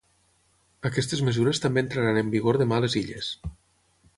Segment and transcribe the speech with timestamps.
[0.89, 3.31] Aquestes mesures també entraran en vigor demà a les Illes.